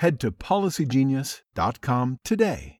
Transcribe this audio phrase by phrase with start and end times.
[0.00, 2.79] head to policygenius.com today.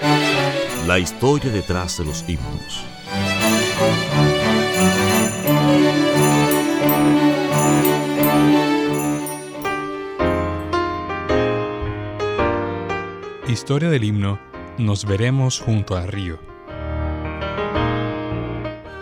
[0.00, 2.84] La historia detrás de los himnos.
[13.48, 14.38] Historia del himno
[14.78, 16.38] Nos veremos junto al río.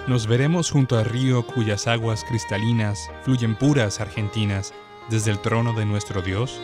[0.07, 4.73] Nos veremos junto al río cuyas aguas cristalinas fluyen puras argentinas
[5.11, 6.61] desde el trono de nuestro Dios.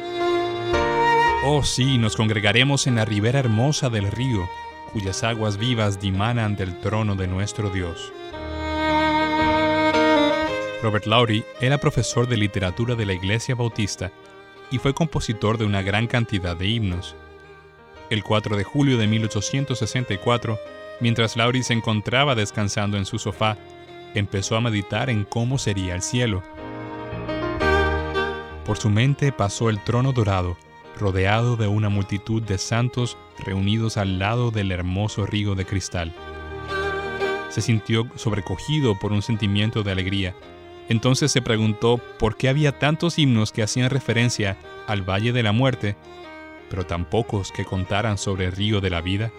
[1.44, 4.48] Oh sí, nos congregaremos en la ribera hermosa del río,
[4.92, 8.12] cuyas aguas vivas dimanan del trono de nuestro Dios.
[10.84, 14.12] Robert Lowry era profesor de literatura de la Iglesia Bautista
[14.70, 17.16] y fue compositor de una gran cantidad de himnos.
[18.08, 20.60] El 4 de julio de 1864,
[21.00, 23.56] mientras Lowry se encontraba descansando en su sofá,
[24.14, 26.44] empezó a meditar en cómo sería el cielo.
[28.64, 30.56] Por su mente pasó el trono dorado,
[30.98, 36.14] rodeado de una multitud de santos reunidos al lado del hermoso río de cristal.
[37.48, 40.34] Se sintió sobrecogido por un sentimiento de alegría.
[40.88, 45.52] Entonces se preguntó por qué había tantos himnos que hacían referencia al Valle de la
[45.52, 45.96] Muerte,
[46.70, 49.30] pero tan pocos que contaran sobre el río de la vida.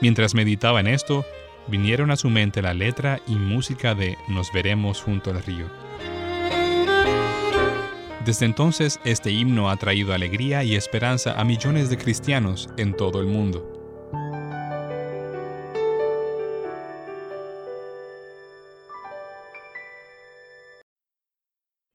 [0.00, 1.24] Mientras meditaba en esto,
[1.68, 5.66] vinieron a su mente la letra y música de Nos veremos junto al río.
[8.24, 13.20] Desde entonces, este himno ha traído alegría y esperanza a millones de cristianos en todo
[13.20, 13.66] el mundo.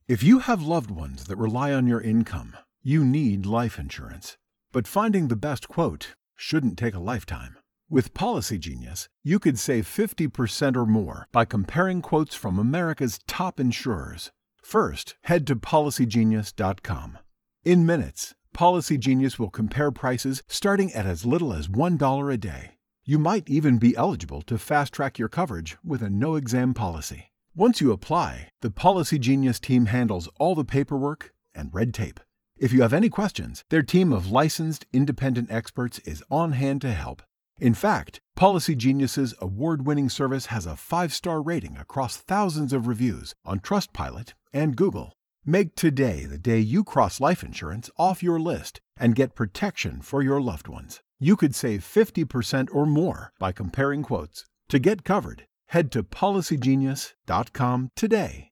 [0.09, 4.37] If you have loved ones that rely on your income, you need life insurance.
[4.73, 7.55] But finding the best quote shouldn't take a lifetime.
[7.89, 13.61] With Policy Genius, you could save 50% or more by comparing quotes from America's top
[13.61, 14.31] insurers.
[14.67, 17.19] First, head to policygenius.com.
[17.63, 22.71] In minutes, Policy Genius will compare prices starting at as little as $1 a day.
[23.05, 27.31] You might even be eligible to fast track your coverage with a no exam policy.
[27.55, 32.19] Once you apply, the Policy Genius team handles all the paperwork and red tape.
[32.57, 36.91] If you have any questions, their team of licensed independent experts is on hand to
[36.91, 37.21] help.
[37.59, 43.59] In fact, Policy Genius's award-winning service has a 5-star rating across thousands of reviews on
[43.59, 45.13] Trustpilot and Google.
[45.43, 50.21] Make today the day you cross life insurance off your list and get protection for
[50.21, 51.01] your loved ones.
[51.19, 54.45] You could save 50% or more by comparing quotes.
[54.69, 58.51] To get covered, head to policygenius.com today.